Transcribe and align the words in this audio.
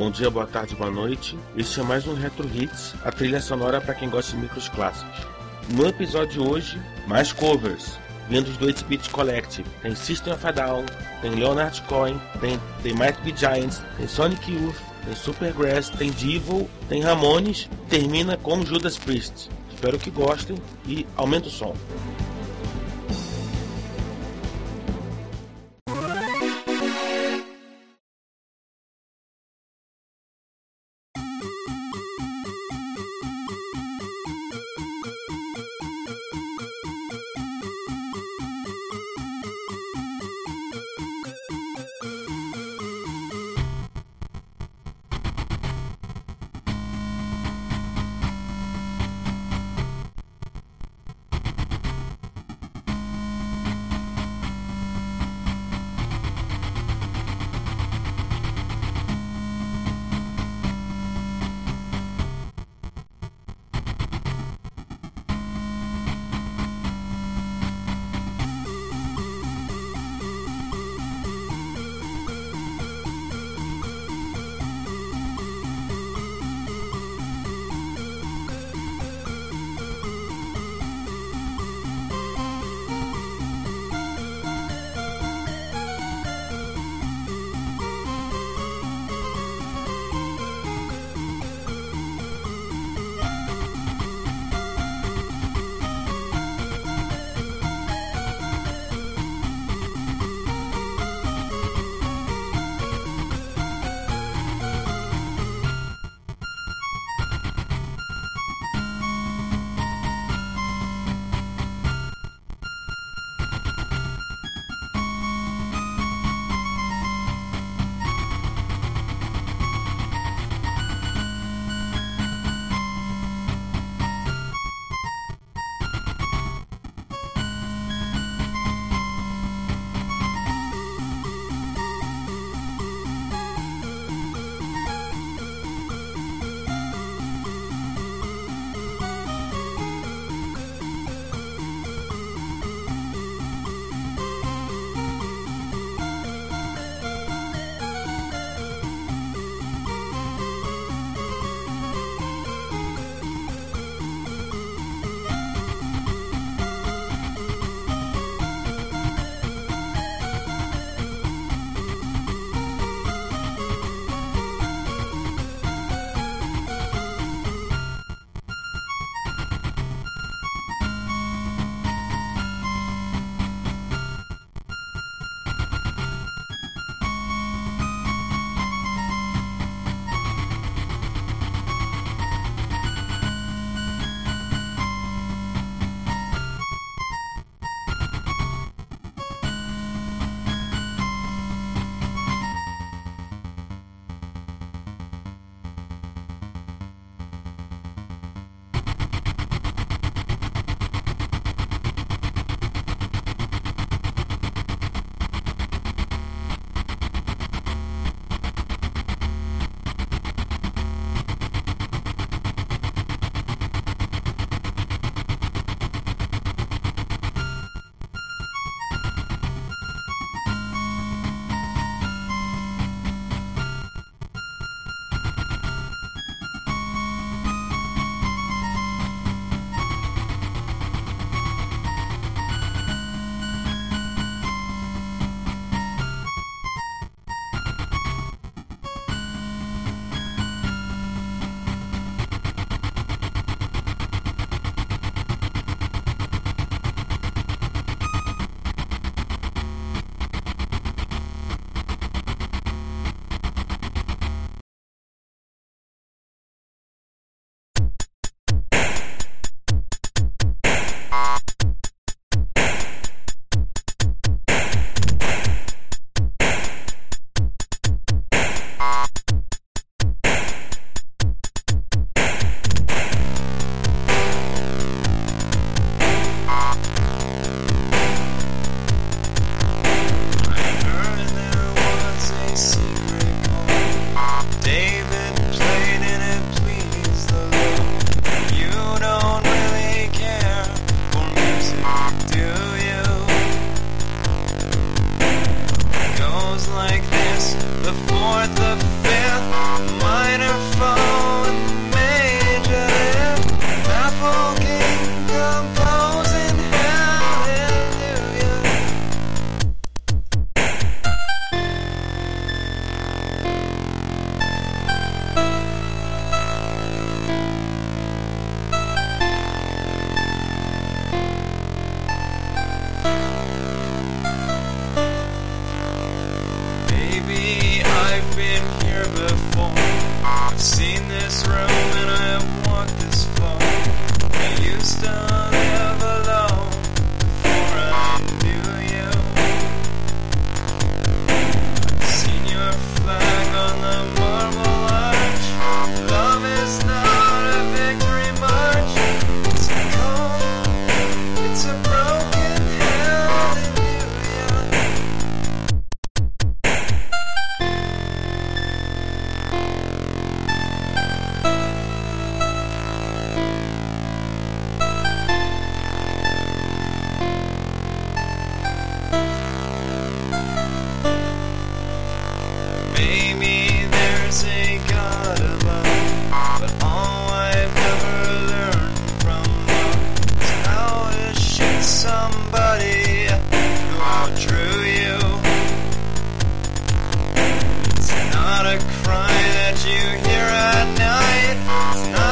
Bom 0.00 0.10
dia, 0.10 0.30
boa 0.30 0.46
tarde, 0.46 0.74
boa 0.74 0.90
noite. 0.90 1.38
Este 1.54 1.78
é 1.78 1.82
mais 1.82 2.06
um 2.06 2.14
Retro 2.14 2.48
Hits, 2.48 2.94
a 3.04 3.12
trilha 3.12 3.38
sonora 3.38 3.82
para 3.82 3.92
quem 3.94 4.08
gosta 4.08 4.32
de 4.32 4.38
micros 4.38 4.66
clássicos. 4.70 5.26
No 5.74 5.86
episódio 5.86 6.32
de 6.32 6.40
hoje, 6.40 6.82
mais 7.06 7.34
covers, 7.34 7.98
vindos 8.26 8.56
do 8.56 8.66
8-Bit 8.66 9.10
Collective. 9.10 9.68
Tem 9.82 9.94
System 9.94 10.32
of 10.32 10.46
a 10.46 10.52
Down, 10.52 10.86
tem 11.20 11.32
Leonard 11.32 11.82
Cohen, 11.82 12.18
tem 12.40 12.58
The 12.82 12.94
Might 12.94 13.20
Be 13.22 13.36
Giants, 13.36 13.82
tem 13.98 14.08
Sonic 14.08 14.50
Youth, 14.50 14.78
tem 15.04 15.14
Supergrass, 15.14 15.90
tem 15.90 16.10
Devil, 16.12 16.66
tem 16.88 17.02
Ramones, 17.02 17.68
termina 17.90 18.38
com 18.38 18.64
Judas 18.64 18.96
Priest. 18.96 19.50
Espero 19.70 19.98
que 19.98 20.10
gostem 20.10 20.56
e 20.86 21.06
aumenta 21.14 21.48
o 21.48 21.50
som. 21.50 21.76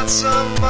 some 0.08 0.67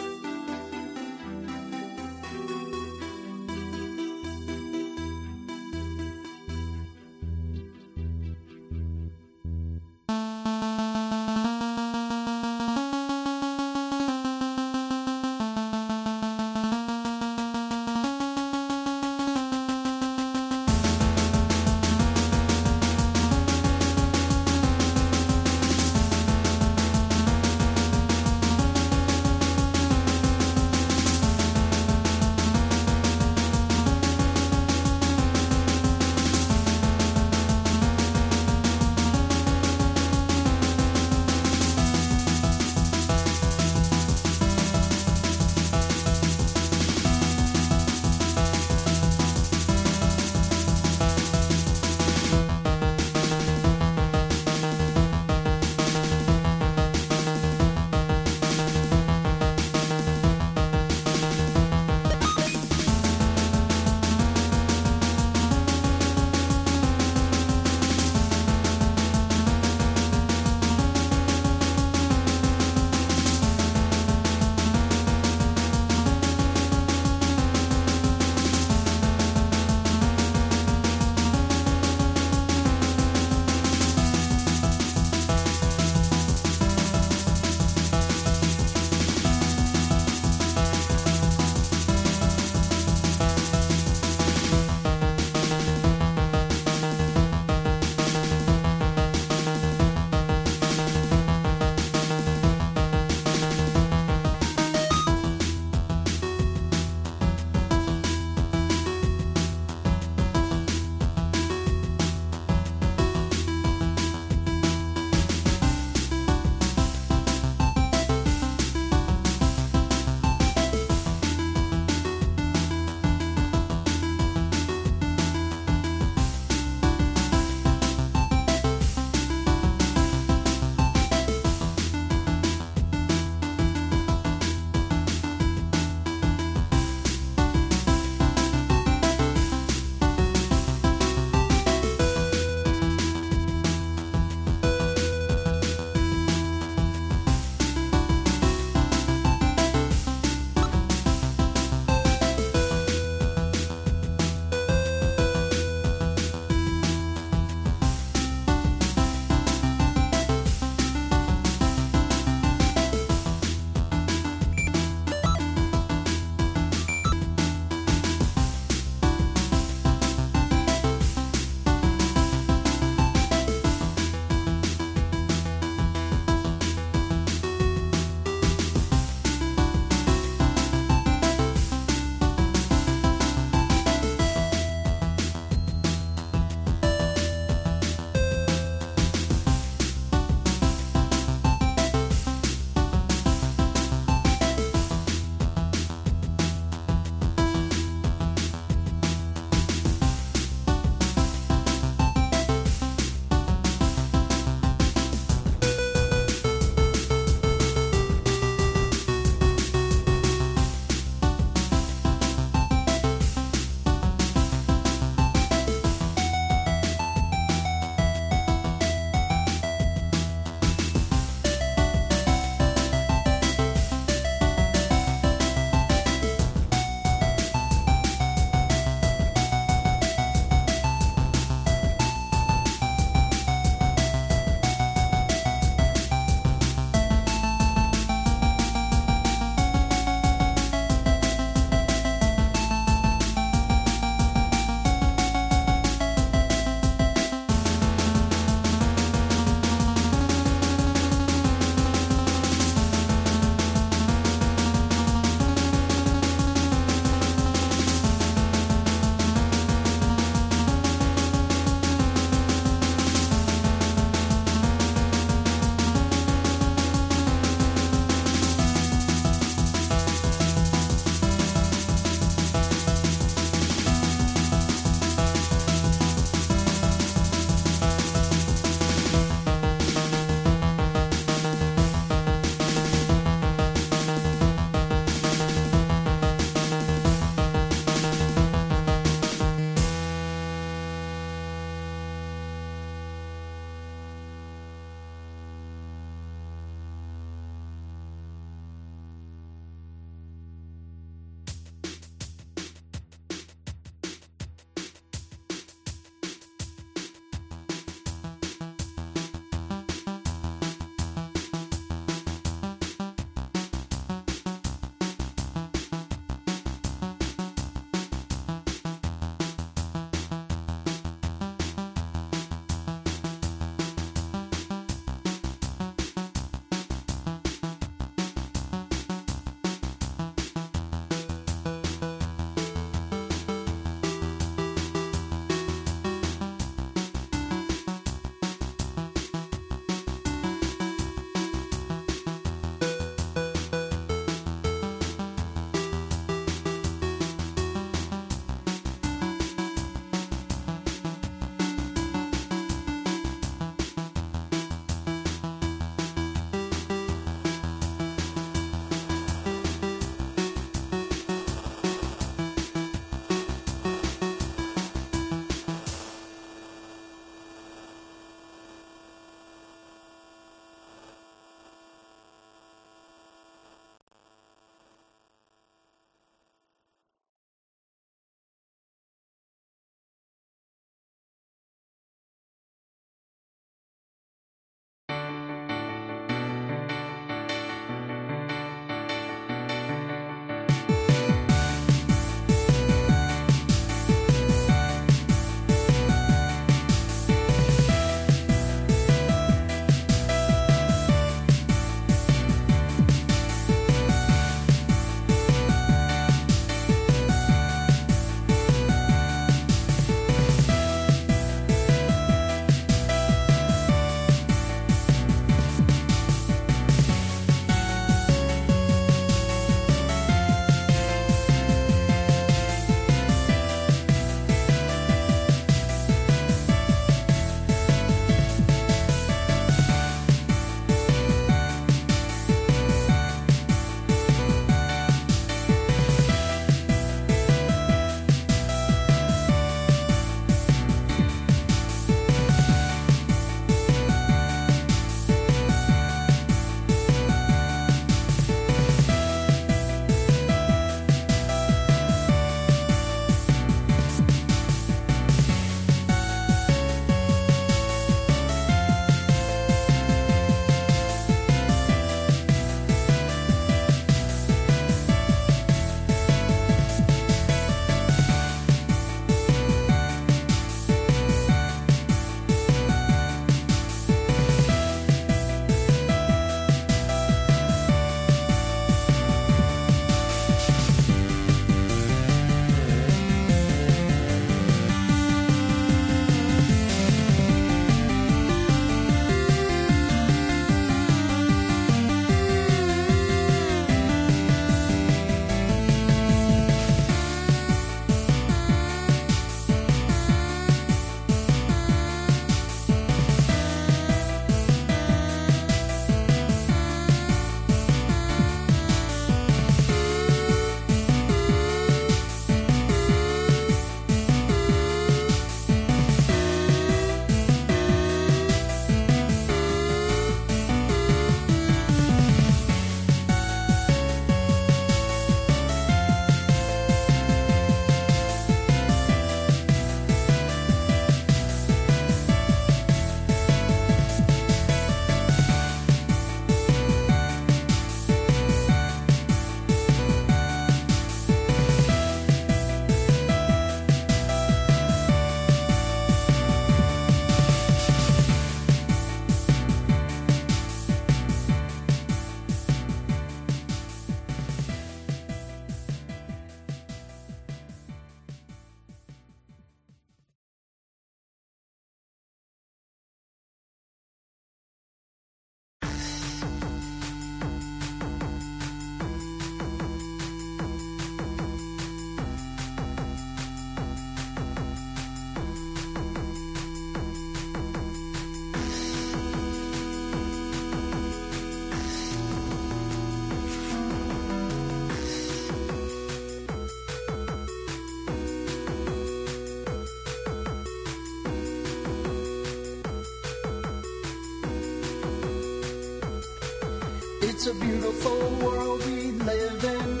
beautiful 597.90 598.46
world 598.46 598.86
we 598.86 599.10
live 599.10 599.64
in, 599.64 600.00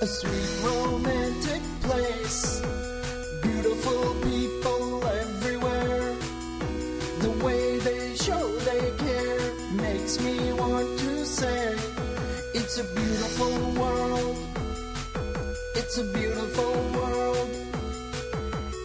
a 0.00 0.06
sweet 0.06 0.64
romantic 0.64 1.60
place. 1.82 2.62
Beautiful 3.42 4.14
people 4.22 5.04
everywhere. 5.06 6.16
The 7.20 7.30
way 7.44 7.78
they 7.80 8.16
show 8.16 8.44
they 8.60 8.90
care 9.04 9.52
makes 9.72 10.18
me 10.20 10.52
want 10.54 10.98
to 10.98 11.26
say, 11.26 11.76
It's 12.54 12.78
a 12.78 12.84
beautiful 12.94 13.82
world. 13.82 14.36
It's 15.74 15.98
a 15.98 16.04
beautiful 16.04 16.72
world. 16.96 17.50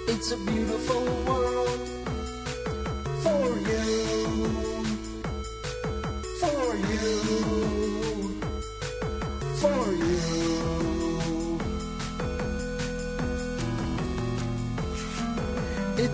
It's 0.09 0.31
a 0.31 0.37
beautiful 0.37 1.05
world 1.25 1.50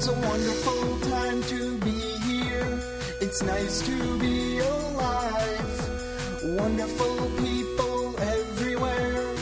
It's 0.10 0.16
a 0.16 0.28
wonderful 0.30 1.00
time 1.12 1.44
to 1.44 1.78
be 1.80 2.00
here. 2.30 2.80
It's 3.20 3.44
nice 3.44 3.82
to 3.82 4.20
be 4.20 4.60
alive. 4.60 6.46
Wonderful 6.46 7.30
people 7.36 8.16
everywhere. 8.18 9.36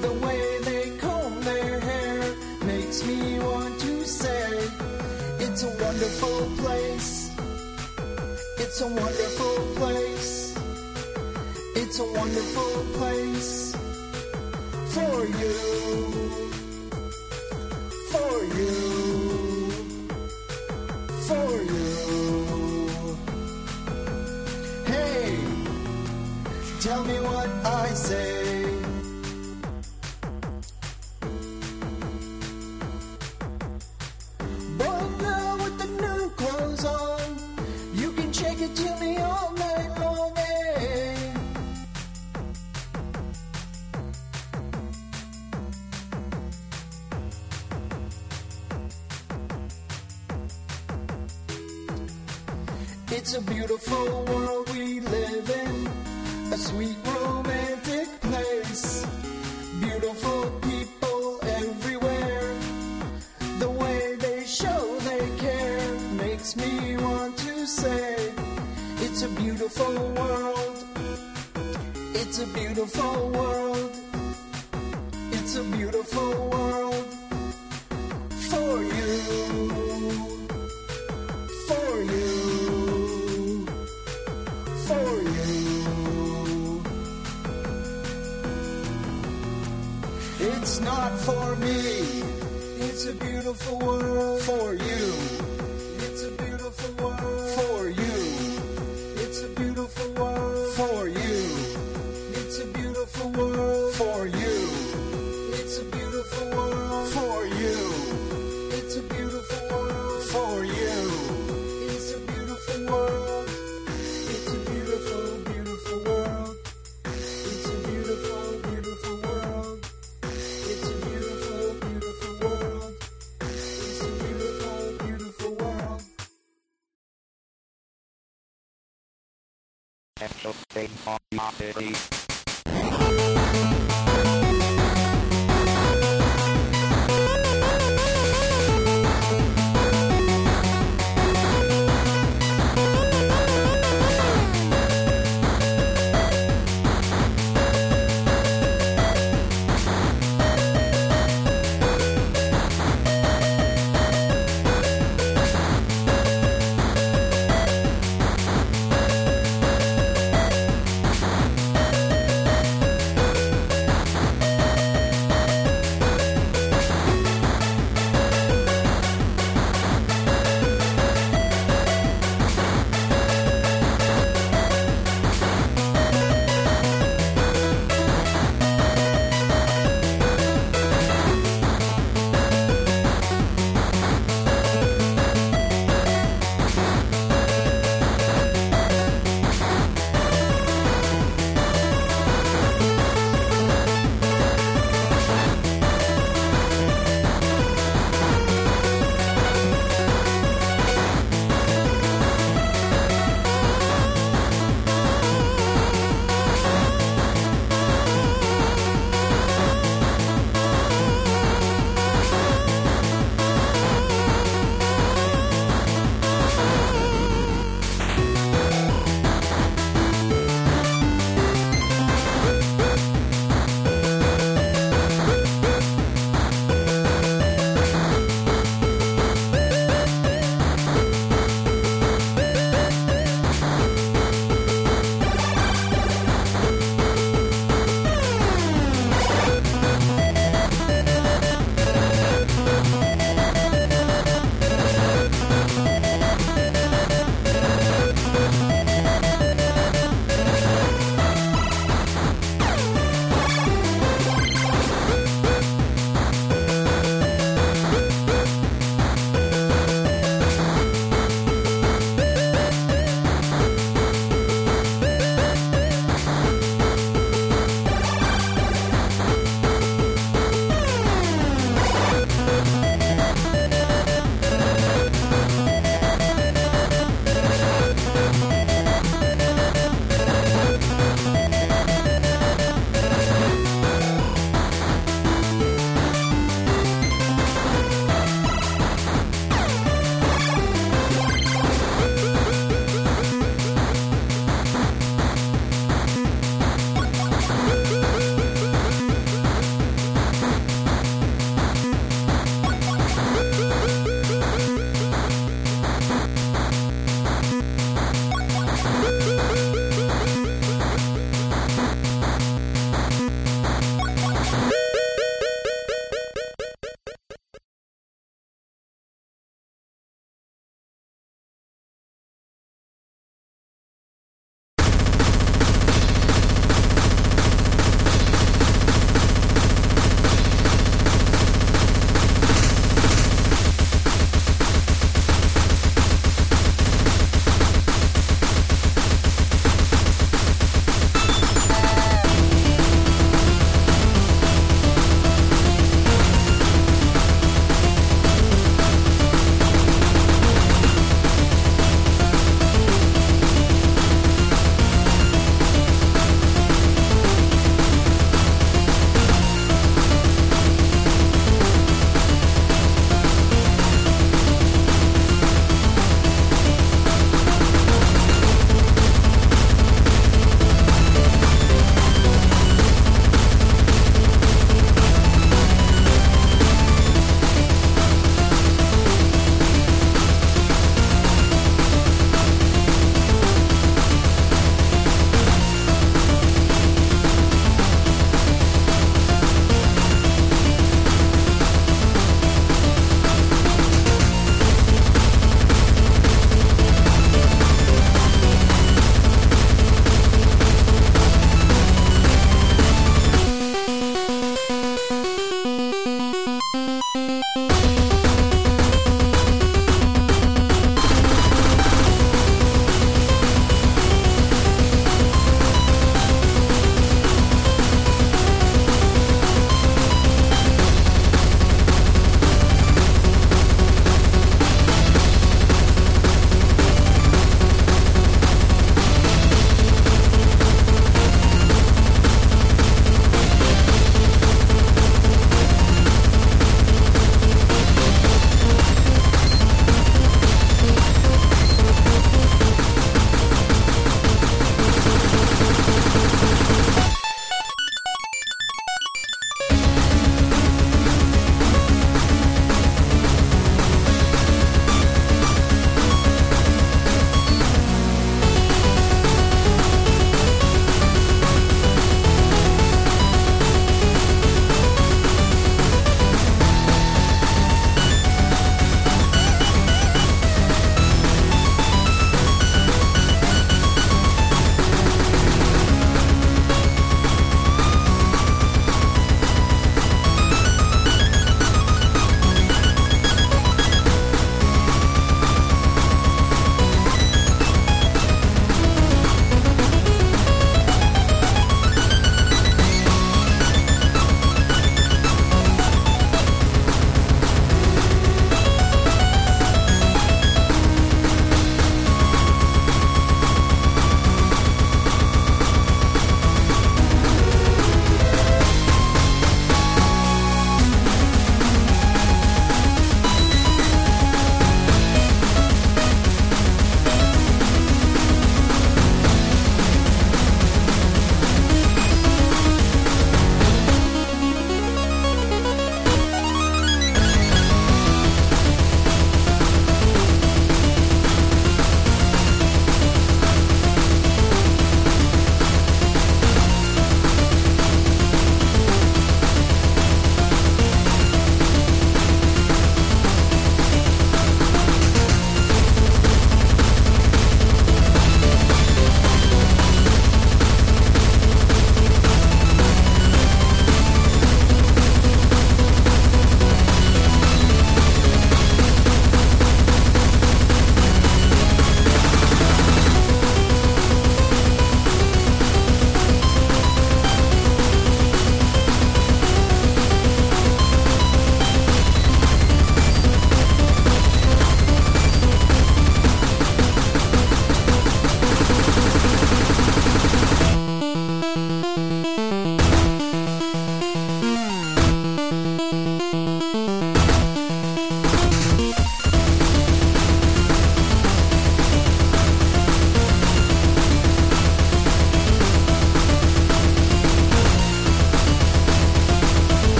The 0.00 0.12
way 0.24 0.58
they 0.62 0.96
comb 0.98 1.40
their 1.40 1.80
hair 1.80 2.22
makes 2.64 3.04
me 3.04 3.40
want 3.40 3.80
to 3.80 4.06
say, 4.06 4.70
It's 5.40 5.64
a 5.64 5.70
wonderful 5.84 6.38
place. 6.62 7.34
It's 8.58 8.80
a 8.80 8.86
wonderful 8.86 9.56
place. 9.74 10.54
It's 11.74 11.98
a 11.98 12.04
wonderful 12.04 12.84
place 12.94 13.74
for 14.94 15.26
you. 15.26 16.33
For 21.26 21.34
you. 21.34 23.16
Hey, 24.84 25.38
tell 26.80 27.02
me 27.04 27.18
what 27.20 27.48
I 27.64 27.88
say. 27.94 28.43
Not 90.84 91.18
for 91.18 91.56
me. 91.56 92.22
It's 92.86 93.06
a 93.06 93.14
beautiful 93.14 93.78
world 93.78 94.42
for 94.42 94.74
you. 94.74 95.53